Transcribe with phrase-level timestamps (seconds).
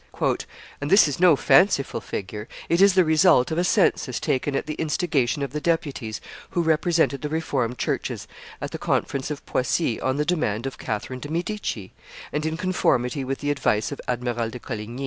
[0.81, 4.65] "And this is no fanciful figure; it is the result of a census taken at
[4.65, 8.27] the instigation of the deputies who represented the reformed churches
[8.61, 11.93] at the conference of Poissy on the demand of Catherine de' Medici,
[12.33, 14.99] and in conformity with the advice of Admiral de Coligny."